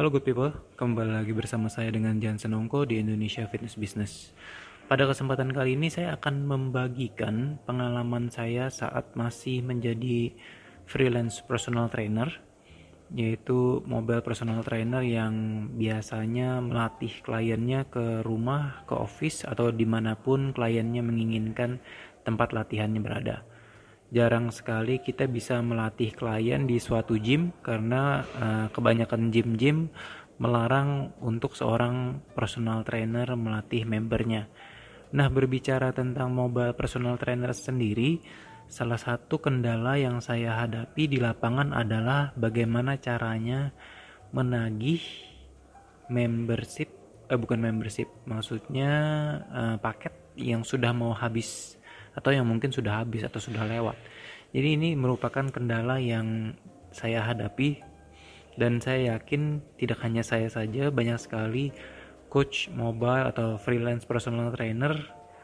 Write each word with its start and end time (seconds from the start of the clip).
Halo 0.00 0.08
good 0.08 0.24
people, 0.24 0.48
kembali 0.80 1.12
lagi 1.12 1.36
bersama 1.36 1.68
saya 1.68 1.92
dengan 1.92 2.16
Jansen 2.16 2.56
Ongko 2.56 2.88
di 2.88 3.04
Indonesia 3.04 3.44
Fitness 3.44 3.76
Business. 3.76 4.32
Pada 4.88 5.04
kesempatan 5.04 5.52
kali 5.52 5.76
ini 5.76 5.92
saya 5.92 6.16
akan 6.16 6.48
membagikan 6.48 7.60
pengalaman 7.68 8.32
saya 8.32 8.72
saat 8.72 9.12
masih 9.12 9.60
menjadi 9.60 10.32
freelance 10.88 11.44
personal 11.44 11.92
trainer, 11.92 12.32
yaitu 13.12 13.84
mobile 13.84 14.24
personal 14.24 14.64
trainer 14.64 15.04
yang 15.04 15.68
biasanya 15.76 16.64
melatih 16.64 17.12
kliennya 17.20 17.84
ke 17.92 18.24
rumah, 18.24 18.88
ke 18.88 18.96
office, 18.96 19.44
atau 19.44 19.68
di 19.68 19.84
mana 19.84 20.16
pun 20.16 20.56
kliennya 20.56 21.04
menginginkan 21.04 21.76
tempat 22.24 22.56
latihannya 22.56 23.04
berada 23.04 23.44
jarang 24.10 24.50
sekali 24.50 24.98
kita 24.98 25.30
bisa 25.30 25.62
melatih 25.62 26.10
klien 26.10 26.66
di 26.66 26.82
suatu 26.82 27.14
gym 27.14 27.54
karena 27.62 28.26
uh, 28.36 28.66
kebanyakan 28.74 29.30
gym-gym 29.30 29.90
melarang 30.42 31.14
untuk 31.22 31.54
seorang 31.54 32.18
personal 32.34 32.82
trainer 32.82 33.28
melatih 33.38 33.86
membernya. 33.86 34.50
Nah, 35.10 35.26
berbicara 35.26 35.90
tentang 35.90 36.32
mobile 36.32 36.72
personal 36.72 37.18
trainer 37.18 37.50
sendiri, 37.50 38.22
salah 38.70 38.96
satu 38.96 39.42
kendala 39.42 39.98
yang 39.98 40.22
saya 40.22 40.64
hadapi 40.64 41.10
di 41.10 41.18
lapangan 41.18 41.74
adalah 41.74 42.32
bagaimana 42.38 42.96
caranya 42.96 43.74
menagih 44.30 45.02
membership 46.08 47.00
eh 47.30 47.38
bukan 47.38 47.62
membership, 47.62 48.10
maksudnya 48.26 48.90
uh, 49.54 49.76
paket 49.78 50.10
yang 50.34 50.66
sudah 50.66 50.90
mau 50.90 51.14
habis 51.14 51.78
atau 52.14 52.30
yang 52.34 52.46
mungkin 52.46 52.74
sudah 52.74 53.02
habis 53.04 53.22
atau 53.26 53.38
sudah 53.38 53.66
lewat. 53.66 53.96
Jadi 54.50 54.68
ini 54.74 54.88
merupakan 54.98 55.46
kendala 55.46 56.02
yang 56.02 56.58
saya 56.90 57.22
hadapi 57.22 57.78
dan 58.58 58.82
saya 58.82 59.14
yakin 59.16 59.62
tidak 59.78 60.02
hanya 60.02 60.26
saya 60.26 60.50
saja 60.50 60.90
banyak 60.90 61.18
sekali 61.22 61.70
coach 62.30 62.66
mobile 62.74 63.30
atau 63.30 63.58
freelance 63.58 64.02
personal 64.02 64.50
trainer 64.50 64.94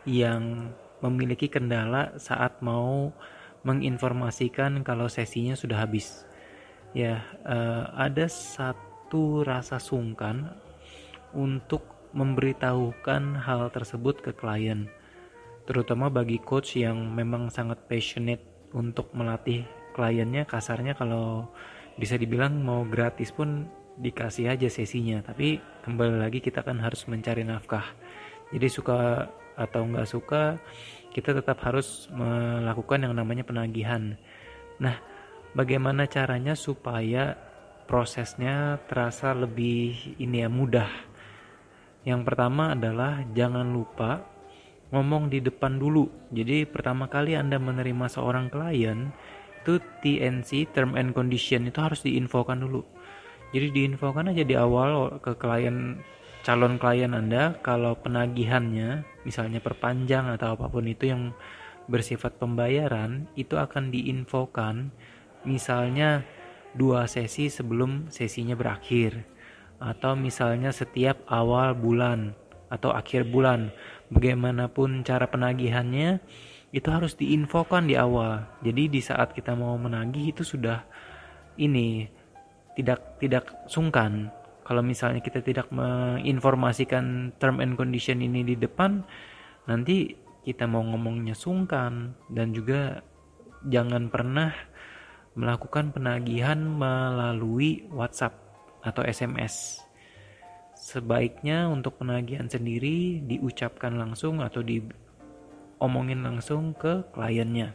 yang 0.06 0.74
memiliki 1.02 1.46
kendala 1.46 2.18
saat 2.18 2.58
mau 2.62 3.14
menginformasikan 3.66 4.86
kalau 4.86 5.10
sesinya 5.10 5.58
sudah 5.58 5.82
habis. 5.86 6.26
Ya, 6.94 7.26
uh, 7.42 7.90
ada 7.94 8.30
satu 8.30 9.42
rasa 9.42 9.82
sungkan 9.82 10.54
untuk 11.34 11.82
memberitahukan 12.16 13.44
hal 13.44 13.68
tersebut 13.74 14.22
ke 14.24 14.32
klien 14.32 14.88
terutama 15.66 16.08
bagi 16.08 16.38
coach 16.38 16.78
yang 16.78 17.10
memang 17.12 17.50
sangat 17.50 17.84
passionate 17.90 18.70
untuk 18.72 19.10
melatih 19.12 19.66
kliennya 19.92 20.46
kasarnya 20.46 20.94
kalau 20.94 21.50
bisa 21.98 22.14
dibilang 22.20 22.60
mau 22.62 22.84
gratis 22.86 23.32
pun 23.32 23.66
dikasih 23.96 24.52
aja 24.52 24.68
sesinya. 24.68 25.24
Tapi 25.24 25.58
kembali 25.82 26.20
lagi 26.20 26.38
kita 26.44 26.62
kan 26.62 26.78
harus 26.78 27.08
mencari 27.08 27.42
nafkah. 27.42 27.84
Jadi 28.52 28.68
suka 28.70 29.26
atau 29.56 29.82
nggak 29.88 30.08
suka 30.08 30.60
kita 31.16 31.32
tetap 31.32 31.56
harus 31.64 32.12
melakukan 32.12 33.08
yang 33.08 33.16
namanya 33.16 33.42
penagihan. 33.42 34.20
Nah 34.76 35.00
bagaimana 35.56 36.04
caranya 36.04 36.52
supaya 36.52 37.32
prosesnya 37.88 38.76
terasa 38.84 39.32
lebih 39.32 40.20
ini 40.20 40.44
ya 40.44 40.52
mudah? 40.52 40.90
Yang 42.04 42.22
pertama 42.22 42.76
adalah 42.76 43.24
jangan 43.32 43.66
lupa 43.66 44.35
ngomong 44.94 45.32
di 45.32 45.42
depan 45.42 45.78
dulu. 45.80 46.06
Jadi 46.30 46.66
pertama 46.68 47.10
kali 47.10 47.34
Anda 47.34 47.58
menerima 47.58 48.06
seorang 48.06 48.50
klien 48.52 49.10
itu 49.66 49.82
TNC 49.82 50.70
term 50.70 50.94
and 50.94 51.10
condition 51.10 51.66
itu 51.66 51.82
harus 51.82 52.06
diinfokan 52.06 52.62
dulu. 52.62 52.86
Jadi 53.50 53.74
diinfokan 53.74 54.30
aja 54.30 54.42
di 54.46 54.54
awal 54.54 55.18
ke 55.18 55.34
klien 55.34 55.98
calon 56.46 56.78
klien 56.78 57.10
Anda 57.10 57.58
kalau 57.58 57.98
penagihannya 57.98 59.02
misalnya 59.26 59.58
perpanjang 59.58 60.30
atau 60.38 60.54
apa 60.54 60.70
pun 60.70 60.86
itu 60.86 61.10
yang 61.10 61.34
bersifat 61.90 62.38
pembayaran 62.38 63.26
itu 63.34 63.58
akan 63.58 63.90
diinfokan 63.90 64.94
misalnya 65.42 66.22
dua 66.74 67.10
sesi 67.10 67.50
sebelum 67.50 68.10
sesinya 68.10 68.54
berakhir 68.54 69.26
atau 69.82 70.14
misalnya 70.14 70.70
setiap 70.70 71.26
awal 71.26 71.74
bulan 71.74 72.34
atau 72.70 72.90
akhir 72.90 73.26
bulan 73.30 73.70
bagaimanapun 74.10 75.02
cara 75.02 75.26
penagihannya 75.26 76.20
itu 76.74 76.88
harus 76.90 77.14
diinfokan 77.16 77.88
di 77.88 77.94
awal. 77.94 78.44
Jadi 78.60 78.90
di 78.90 79.00
saat 79.00 79.32
kita 79.32 79.54
mau 79.54 79.74
menagih 79.78 80.34
itu 80.34 80.42
sudah 80.42 80.82
ini 81.56 82.04
tidak 82.76 83.22
tidak 83.22 83.44
sungkan. 83.70 84.28
Kalau 84.66 84.82
misalnya 84.82 85.22
kita 85.22 85.40
tidak 85.46 85.70
menginformasikan 85.70 87.38
term 87.38 87.62
and 87.62 87.78
condition 87.78 88.18
ini 88.18 88.42
di 88.42 88.58
depan, 88.58 89.06
nanti 89.70 90.10
kita 90.42 90.66
mau 90.66 90.82
ngomongnya 90.82 91.38
sungkan 91.38 92.18
dan 92.30 92.50
juga 92.50 93.00
jangan 93.66 94.10
pernah 94.10 94.50
melakukan 95.38 95.94
penagihan 95.94 96.58
melalui 96.58 97.86
WhatsApp 97.94 98.34
atau 98.82 99.06
SMS 99.06 99.85
sebaiknya 100.86 101.66
untuk 101.66 101.98
penagihan 101.98 102.46
sendiri 102.46 103.18
diucapkan 103.26 103.98
langsung 103.98 104.38
atau 104.38 104.62
diomongin 104.62 106.22
langsung 106.22 106.78
ke 106.78 107.02
kliennya. 107.10 107.74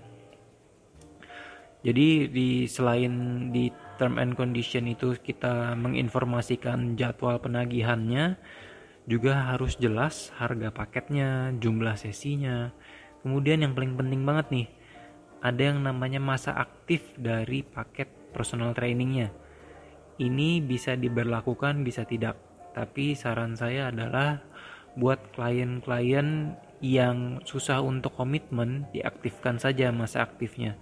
Jadi 1.84 2.32
di 2.32 2.50
selain 2.72 3.12
di 3.52 3.68
term 4.00 4.16
and 4.16 4.40
condition 4.40 4.88
itu 4.88 5.20
kita 5.20 5.76
menginformasikan 5.76 6.96
jadwal 6.96 7.36
penagihannya, 7.44 8.40
juga 9.12 9.52
harus 9.52 9.76
jelas 9.76 10.32
harga 10.40 10.72
paketnya, 10.72 11.52
jumlah 11.60 12.00
sesinya. 12.00 12.72
Kemudian 13.28 13.60
yang 13.60 13.76
paling 13.76 14.00
penting 14.00 14.24
banget 14.24 14.48
nih, 14.56 14.68
ada 15.44 15.62
yang 15.74 15.84
namanya 15.84 16.24
masa 16.24 16.56
aktif 16.56 17.04
dari 17.20 17.60
paket 17.60 18.08
personal 18.32 18.72
trainingnya. 18.72 19.36
Ini 20.16 20.64
bisa 20.64 20.96
diberlakukan, 20.96 21.82
bisa 21.82 22.06
tidak 22.06 22.51
tapi 22.72 23.16
saran 23.16 23.56
saya 23.60 23.92
adalah 23.92 24.40
buat 24.96 25.32
klien-klien 25.36 26.56
yang 26.82 27.46
susah 27.46 27.80
untuk 27.86 28.18
komitmen 28.18 28.90
diaktifkan 28.92 29.62
saja 29.62 29.94
masa 29.94 30.26
aktifnya. 30.26 30.76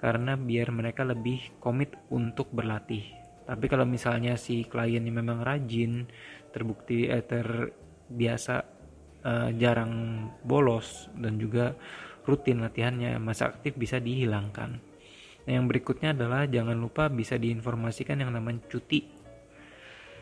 Karena 0.00 0.34
biar 0.34 0.72
mereka 0.72 1.04
lebih 1.04 1.56
komit 1.60 1.92
untuk 2.08 2.50
berlatih. 2.52 3.04
Tapi 3.46 3.66
kalau 3.70 3.86
misalnya 3.86 4.34
si 4.34 4.66
kliennya 4.66 5.12
memang 5.14 5.46
rajin 5.46 6.10
terbukti 6.50 7.06
eh, 7.06 7.22
terbiasa 7.22 8.54
eh, 9.22 9.50
jarang 9.54 10.26
bolos 10.42 11.06
dan 11.14 11.38
juga 11.38 11.76
rutin 12.26 12.58
latihannya 12.58 13.22
masa 13.22 13.54
aktif 13.54 13.78
bisa 13.78 14.02
dihilangkan. 14.02 14.70
Nah 15.46 15.52
yang 15.54 15.70
berikutnya 15.70 16.10
adalah 16.10 16.50
jangan 16.50 16.74
lupa 16.74 17.06
bisa 17.06 17.38
diinformasikan 17.38 18.18
yang 18.18 18.34
namanya 18.34 18.66
cuti 18.66 19.15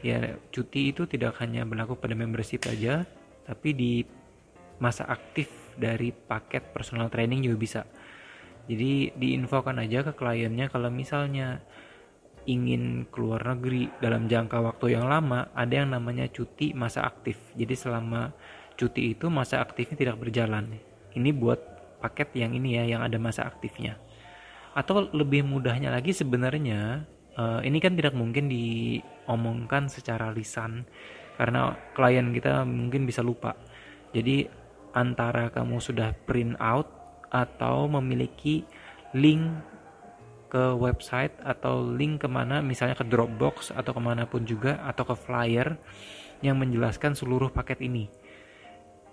ya 0.05 0.37
cuti 0.53 0.93
itu 0.93 1.09
tidak 1.09 1.41
hanya 1.41 1.65
berlaku 1.65 1.97
pada 1.97 2.13
membership 2.13 2.69
aja 2.69 3.09
tapi 3.49 3.73
di 3.73 3.93
masa 4.77 5.09
aktif 5.09 5.49
dari 5.81 6.13
paket 6.13 6.77
personal 6.77 7.09
training 7.09 7.49
juga 7.49 7.57
bisa. 7.57 7.81
Jadi 8.69 9.13
diinfokan 9.17 9.81
aja 9.81 10.05
ke 10.05 10.13
kliennya 10.17 10.73
kalau 10.73 10.89
misalnya 10.89 11.61
ingin 12.45 13.09
keluar 13.09 13.41
negeri 13.57 13.89
dalam 14.01 14.29
jangka 14.29 14.61
waktu 14.61 14.97
yang 14.97 15.09
lama 15.09 15.49
ada 15.57 15.73
yang 15.73 15.93
namanya 15.93 16.29
cuti 16.29 16.77
masa 16.77 17.05
aktif. 17.05 17.41
Jadi 17.57 17.73
selama 17.77 18.33
cuti 18.77 19.17
itu 19.17 19.29
masa 19.33 19.61
aktifnya 19.65 19.97
tidak 19.97 20.17
berjalan. 20.21 20.81
Ini 21.17 21.31
buat 21.33 21.61
paket 22.01 22.37
yang 22.37 22.53
ini 22.57 22.77
ya 22.81 22.85
yang 22.97 23.01
ada 23.05 23.17
masa 23.17 23.49
aktifnya. 23.49 23.97
Atau 24.77 25.09
lebih 25.13 25.47
mudahnya 25.47 25.93
lagi 25.93 26.13
sebenarnya 26.13 27.09
uh, 27.39 27.61
ini 27.63 27.79
kan 27.79 27.95
tidak 27.95 28.15
mungkin 28.15 28.51
diomongkan 28.51 29.91
secara 29.91 30.31
lisan 30.35 30.87
karena 31.35 31.75
klien 31.95 32.31
kita 32.31 32.63
mungkin 32.63 33.07
bisa 33.07 33.23
lupa. 33.23 33.59
Jadi 34.15 34.47
antara 34.95 35.51
kamu 35.51 35.83
sudah 35.83 36.15
print 36.27 36.55
out 36.63 36.87
atau 37.35 37.91
memiliki 37.91 38.63
link 39.19 39.43
ke 40.47 40.71
website 40.79 41.35
atau 41.43 41.83
link 41.83 42.23
ke 42.23 42.31
mana 42.31 42.63
misalnya 42.63 42.95
ke 42.95 43.03
Dropbox 43.03 43.75
atau 43.75 43.91
ke 43.91 43.99
mana 43.99 44.23
pun 44.31 44.47
juga 44.47 44.79
atau 44.87 45.03
ke 45.03 45.19
flyer 45.19 45.75
yang 46.47 46.63
menjelaskan 46.63 47.19
seluruh 47.19 47.51
paket 47.51 47.83
ini. 47.83 48.07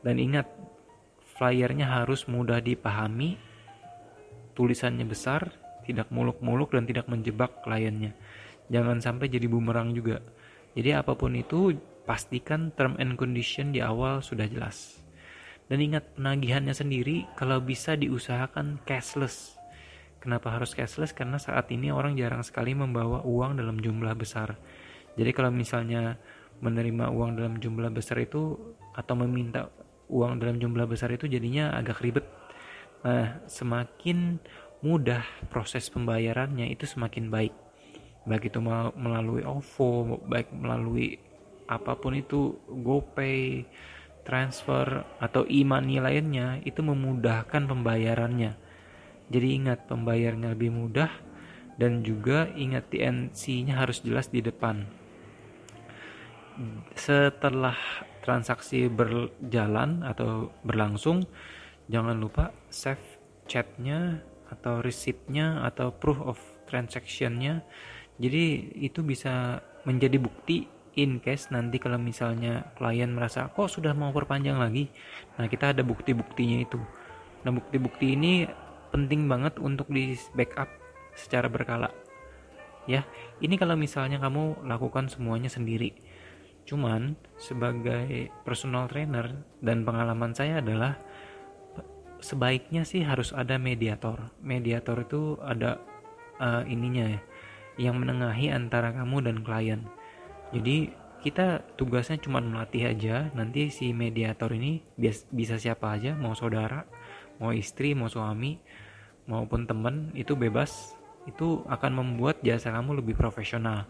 Dan 0.06 0.21
ingat 0.21 0.45
flyernya 1.41 1.89
harus 1.89 2.29
mudah 2.29 2.62
dipahami, 2.62 3.41
tulisannya 4.53 5.06
besar, 5.09 5.50
tidak 5.88 6.07
muluk-muluk 6.13 6.74
dan 6.74 6.86
tidak 6.86 7.06
menjebak 7.07 7.63
kliennya. 7.66 8.13
Jangan 8.72 9.04
sampai 9.04 9.28
jadi 9.28 9.45
bumerang 9.50 9.92
juga. 9.92 10.24
Jadi 10.78 10.95
apa 10.95 11.13
pun 11.18 11.36
itu 11.36 11.75
pastikan 12.07 12.72
term 12.74 12.95
and 12.98 13.19
condition 13.19 13.75
di 13.75 13.83
awal 13.83 14.24
sudah 14.24 14.48
jelas. 14.48 15.01
Dan 15.68 15.80
ingat 15.83 16.16
penagihannya 16.19 16.75
sendiri 16.75 17.28
kalau 17.36 17.63
bisa 17.63 17.95
diusahakan 17.95 18.80
cashless. 18.83 19.56
Kenapa 20.19 20.51
harus 20.54 20.75
cashless? 20.75 21.16
Karena 21.16 21.39
saat 21.39 21.72
ini 21.72 21.89
orang 21.89 22.16
jarang 22.19 22.44
sekali 22.44 22.75
membawa 22.75 23.24
uang 23.24 23.60
dalam 23.60 23.80
jumlah 23.80 24.16
besar. 24.16 24.56
jadi 25.12 25.36
kalau 25.36 25.51
misalnya 25.51 26.16
menerima 26.63 27.10
uang 27.12 27.36
dalam 27.36 27.60
jumlah 27.60 27.92
besar 27.92 28.22
itu 28.22 28.56
atau 28.94 29.13
meminta 29.18 29.68
uang 30.12 30.38
dalam 30.38 30.62
jumlah 30.62 30.86
besar 30.86 31.10
itu 31.16 31.25
jadinya 31.25 31.74
agak 31.74 32.04
ribet 32.06 32.28
nah 33.01 33.42
semakin 33.50 34.38
mudah 34.81 35.25
proses 35.50 35.89
pembayarannya 35.89 36.69
itu 36.74 36.89
semakin 36.89 37.30
baik 37.30 37.54
baik 38.25 38.54
itu 38.54 38.62
melalui 38.98 39.42
OVO 39.45 40.22
baik 40.25 40.54
melalui 40.54 41.18
apa 41.66 41.98
pun 41.98 42.13
itu 42.18 42.57
GoPay 42.69 43.66
transfer 44.22 45.06
atau 45.18 45.45
e-money 45.50 45.98
lainnya 45.98 46.62
itu 46.62 46.86
memudahkan 46.86 47.66
pembayarannya 47.66 48.57
jadi 49.31 49.48
ingat 49.63 49.88
pembayarnya 49.88 50.51
lebih 50.51 50.75
mudah 50.75 51.07
dan 51.80 52.04
juga 52.04 52.51
ingat 52.51 52.92
TNC-nya 52.92 53.80
harus 53.80 54.04
jelas 54.04 54.28
di 54.28 54.44
depan. 54.44 54.83
Setelah 56.94 57.74
transaksi 58.22 58.92
berjalan 58.92 60.04
atau 60.04 60.51
berlangsung, 60.68 61.24
jangan 61.88 62.19
lupa 62.19 62.51
save 62.68 63.01
chatnya 63.48 64.19
atau 64.51 64.83
receipt-nya 64.83 65.63
atau 65.63 65.95
proof 65.95 66.19
of 66.19 66.38
transaction-nya. 66.68 67.63
Jadi 68.19 68.75
itu 68.83 69.01
bisa 69.01 69.63
menjadi 69.88 70.19
bukti 70.21 70.68
in 71.00 71.24
case 71.24 71.48
nanti 71.56 71.80
kalau 71.80 71.95
misalnya 71.95 72.75
klien 72.75 73.07
merasa 73.15 73.48
kok 73.48 73.71
sudah 73.71 73.95
mau 73.95 74.12
perpanjang 74.12 74.59
lagi. 74.59 74.92
Nah, 75.39 75.48
kita 75.48 75.71
ada 75.71 75.81
bukti-buktinya 75.81 76.57
itu. 76.62 76.80
Nah, 77.48 77.51
bukti-bukti 77.56 78.13
ini 78.13 78.45
penting 78.92 79.25
banget 79.31 79.56
untuk 79.57 79.88
di 79.88 80.19
backup 80.36 80.68
secara 81.15 81.47
berkala. 81.47 81.89
Ya, 82.89 83.07
ini 83.39 83.56
kalau 83.56 83.80
misalnya 83.80 84.19
kamu 84.19 84.68
lakukan 84.68 85.07
semuanya 85.07 85.47
sendiri. 85.47 85.95
Cuman 86.68 87.15
sebagai 87.39 88.30
personal 88.44 88.89
trainer 88.92 89.31
dan 89.63 89.88
pengalaman 89.88 90.36
saya 90.36 90.59
adalah 90.59 90.97
sebaiknya 92.21 92.85
sih 92.88 93.03
harus 93.03 93.33
ada 93.33 93.57
mediator. 93.57 94.31
Mediator 94.39 95.03
itu 95.03 95.35
ada 95.41 95.81
uh, 96.39 96.63
ininya 96.65 97.18
ya, 97.18 97.21
yang 97.89 98.00
menengahi 98.00 98.53
antara 98.53 98.94
kamu 98.94 99.25
dan 99.25 99.38
klien. 99.41 99.81
Jadi 100.53 100.94
kita 101.21 101.62
tugasnya 101.77 102.18
cuma 102.21 102.41
melatih 102.41 102.89
aja. 102.89 103.29
Nanti 103.33 103.69
si 103.69 103.94
mediator 103.94 104.53
ini 104.53 104.81
bisa 105.29 105.57
siapa 105.57 105.97
aja, 105.97 106.18
mau 106.18 106.33
saudara, 106.33 106.85
mau 107.38 107.53
istri, 107.53 107.94
mau 107.94 108.09
suami, 108.09 108.57
maupun 109.29 109.69
teman 109.69 110.09
itu 110.18 110.33
bebas 110.33 110.97
itu 111.29 111.62
akan 111.69 111.91
membuat 112.01 112.41
jasa 112.41 112.73
kamu 112.73 113.06
lebih 113.06 113.13
profesional. 113.13 113.85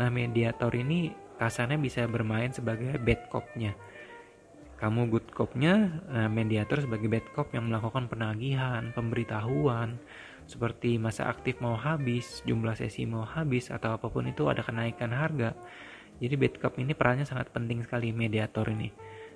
Nah, 0.00 0.08
mediator 0.08 0.72
ini 0.72 1.12
kasarnya 1.36 1.76
bisa 1.76 2.08
bermain 2.08 2.48
sebagai 2.50 2.96
bad 2.96 3.28
cop-nya. 3.28 3.76
Kamu 4.74 5.06
good 5.08 5.30
cop-nya, 5.30 6.02
nah 6.10 6.26
mediator 6.26 6.82
sebagai 6.82 7.06
bad 7.06 7.24
cop 7.32 7.54
yang 7.54 7.70
melakukan 7.70 8.10
penagihan, 8.10 8.90
pemberitahuan, 8.90 9.96
seperti 10.44 11.00
masa 11.00 11.30
aktif 11.30 11.62
mau 11.62 11.78
habis, 11.78 12.42
jumlah 12.44 12.76
sesi 12.76 13.06
mau 13.08 13.24
habis, 13.24 13.70
atau 13.70 13.96
apa 13.96 14.10
pun 14.10 14.26
itu 14.28 14.50
ada 14.50 14.60
kenaikan 14.66 15.14
harga. 15.14 15.56
Jadi 16.18 16.34
bad 16.34 16.54
cop 16.58 16.74
ini 16.82 16.92
perannya 16.92 17.24
sangat 17.24 17.54
penting 17.54 17.86
sekali 17.86 18.10
mediator 18.10 18.66
ini. 18.68 18.90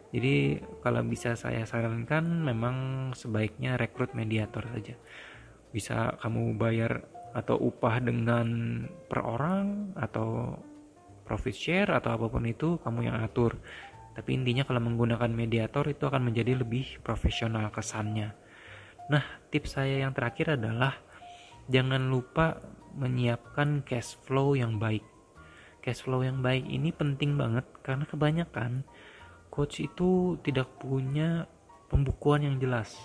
Jadi 0.09 0.57
kalau 0.81 1.05
bisa 1.05 1.37
saya 1.37 1.69
sarankan 1.69 2.25
memang 2.45 2.77
sebaiknya 3.13 3.77
rekrut 3.77 4.17
mediator 4.17 4.65
saja. 4.73 4.97
Bisa 5.69 6.17
kamu 6.17 6.57
bayar 6.57 7.05
atau 7.37 7.61
upah 7.61 8.01
dengan 8.01 8.49
per 9.05 9.21
orang 9.21 9.93
atau 10.01 10.57
profit 11.29 11.53
share 11.53 11.91
atau 11.93 12.17
apa 12.17 12.27
pun 12.33 12.49
itu 12.49 12.81
kamu 12.81 13.13
yang 13.13 13.21
atur 13.21 13.61
tapi 14.19 14.35
intinya 14.35 14.67
kalau 14.67 14.83
menggunakan 14.83 15.31
mediator 15.31 15.87
itu 15.87 16.03
akan 16.03 16.27
menjadi 16.27 16.59
lebih 16.59 16.99
profesional 17.07 17.71
kesannya. 17.71 18.35
Nah 19.15 19.23
tips 19.55 19.79
saya 19.79 20.03
yang 20.03 20.11
terakhir 20.11 20.59
adalah 20.59 20.99
jangan 21.71 22.11
lupa 22.11 22.59
menyiapkan 22.99 23.87
cash 23.87 24.19
flow 24.27 24.59
yang 24.59 24.83
baik. 24.83 25.07
Cash 25.87 26.03
flow 26.03 26.27
yang 26.27 26.43
baik 26.43 26.67
ini 26.67 26.91
penting 26.91 27.39
banget 27.39 27.63
karena 27.87 28.11
kebanyakan 28.11 28.83
coach 29.55 29.87
itu 29.87 30.35
tidak 30.43 30.67
punya 30.83 31.47
pembukuan 31.87 32.43
yang 32.43 32.59
jelas. 32.59 32.99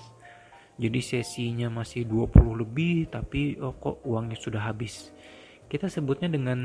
Jadi 0.81 0.97
sesinya 0.97 1.69
masih 1.69 2.09
20 2.09 2.57
lebih 2.57 3.05
tapi 3.13 3.61
oh 3.61 3.77
kok 3.77 4.01
uangnya 4.01 4.41
sudah 4.41 4.65
habis? 4.65 5.13
Kita 5.69 5.85
sebutnya 5.93 6.25
dengan 6.25 6.57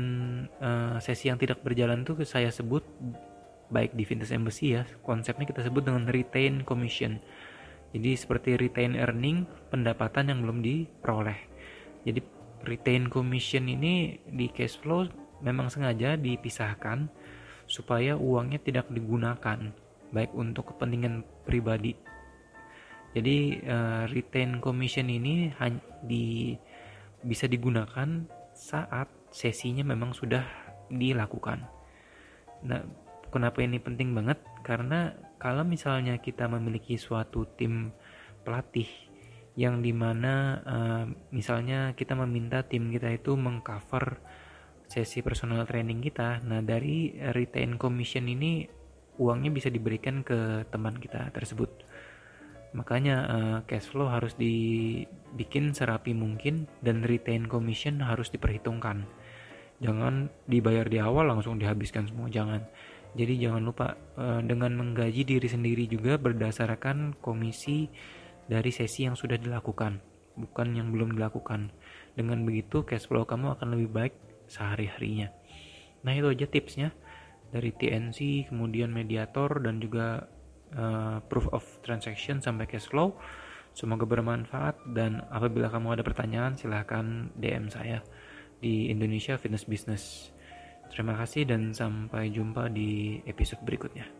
uh, 0.57 0.97
sesi 0.97 1.29
yang 1.29 1.37
tidak 1.37 1.61
berjalan 1.61 2.01
tuh 2.01 2.17
saya 2.25 2.49
sebut 2.49 2.81
baik 3.69 3.93
di 3.93 4.03
Vintage 4.05 4.33
Embassy 4.33 4.73
ya 4.73 4.83
konsepnya 5.05 5.45
kita 5.45 5.61
sebut 5.65 5.85
dengan 5.85 6.09
retain 6.09 6.65
commission. 6.65 7.21
Jadi 7.89 8.11
seperti 8.13 8.53
retain 8.57 8.93
earning 8.93 9.49
pendapatan 9.73 10.29
yang 10.29 10.45
belum 10.45 10.61
diperoleh. 10.61 11.39
Jadi 12.05 12.21
retain 12.65 13.09
commission 13.09 13.65
ini 13.65 14.19
di 14.29 14.49
cash 14.53 14.77
flow 14.77 15.09
memang 15.41 15.71
sengaja 15.71 16.19
dipisahkan 16.19 17.09
supaya 17.69 18.17
uangnya 18.17 18.59
tidak 18.61 18.89
digunakan 18.89 19.73
baik 20.09 20.33
untuk 20.33 20.73
kepentingan 20.73 21.25
pribadi. 21.45 21.93
Jadi 23.13 23.57
uh, 23.65 24.05
retain 24.09 24.61
commission 24.61 25.09
ini 25.09 25.49
di 26.05 26.53
bisa 27.25 27.49
digunakan 27.49 28.25
saat 28.53 29.09
sesinya 29.33 29.81
memang 29.85 30.13
sudah 30.13 30.45
dilakukan. 30.89 31.65
Nah, 32.65 32.81
kenapa 33.31 33.63
ini 33.63 33.77
penting 33.77 34.11
banget? 34.13 34.41
Karena 34.61 35.13
kalau 35.39 35.63
misalnya 35.63 36.19
kita 36.19 36.49
memiliki 36.51 36.99
suatu 36.99 37.47
tim 37.55 37.93
pelatih 38.43 38.89
yang 39.57 39.83
di 39.83 39.91
mana 39.91 40.33
uh, 40.63 41.05
misalnya 41.33 41.93
kita 41.97 42.15
meminta 42.15 42.63
tim 42.63 42.91
kita 42.93 43.11
itu 43.11 43.35
mengcover 43.35 44.21
sesi 44.89 45.21
personal 45.21 45.69
training 45.69 46.01
kita, 46.01 46.41
nah 46.41 46.65
dari 46.65 47.13
retain 47.33 47.77
commission 47.77 48.25
ini 48.25 48.65
uangnya 49.21 49.53
bisa 49.53 49.69
diberikan 49.69 50.25
ke 50.25 50.65
teman 50.71 50.97
kita 50.97 51.29
tersebut 51.29 51.69
Makanya 52.69 53.15
uh, 53.25 53.57
cash 53.65 53.89
flow 53.89 54.05
harus 54.05 54.37
dibikin 54.37 55.73
serapi 55.73 56.13
mungkin 56.13 56.69
dan 56.85 57.01
retain 57.01 57.49
commission 57.49 58.05
harus 58.05 58.29
diperhitungkan. 58.29 59.09
Jangan 59.81 60.29
dibayar 60.45 60.85
di 60.85 61.01
awal 61.01 61.31
langsung 61.33 61.57
dihabiskan 61.57 62.05
semua, 62.05 62.29
jangan. 62.29 62.61
Jadi 63.17 63.41
jangan 63.41 63.65
lupa 63.65 63.97
uh, 64.17 64.41
dengan 64.45 64.77
menggaji 64.77 65.25
diri 65.25 65.47
sendiri 65.49 65.89
juga 65.89 66.21
berdasarkan 66.21 67.17
komisi 67.17 67.89
dari 68.45 68.69
sesi 68.69 69.05
yang 69.05 69.17
sudah 69.17 69.37
dilakukan, 69.37 70.01
bukan 70.37 70.67
yang 70.77 70.93
belum 70.93 71.17
dilakukan. 71.17 71.73
Dengan 72.13 72.45
begitu 72.45 72.85
cash 72.85 73.09
flow 73.09 73.25
kamu 73.25 73.57
akan 73.57 73.67
lebih 73.77 73.89
baik 73.89 74.13
sehari-harinya. 74.49 75.29
Nah, 76.05 76.11
itu 76.15 76.27
aja 76.29 76.45
tipsnya 76.49 76.89
dari 77.49 77.73
TNC, 77.73 78.49
kemudian 78.53 78.93
mediator 78.93 79.61
dan 79.61 79.81
juga 79.81 80.29
uh, 80.73 81.17
proof 81.25 81.49
of 81.49 81.63
transaction 81.81 82.41
sampai 82.41 82.69
cash 82.69 82.89
flow. 82.89 83.17
Semoga 83.73 84.05
bermanfaat 84.09 84.91
dan 84.97 85.21
apabila 85.29 85.69
kamu 85.69 85.97
ada 85.97 86.03
pertanyaan 86.03 86.57
silahkan 86.57 87.29
DM 87.37 87.69
saya 87.69 88.01
di 88.59 88.89
Indonesia 88.89 89.37
Fitness 89.37 89.65
Business. 89.69 90.33
Terima 90.89 91.13
kasih 91.15 91.45
dan 91.47 91.71
sampai 91.71 92.33
jumpa 92.33 92.67
di 92.73 93.21
episode 93.29 93.61
berikutnya. 93.63 94.18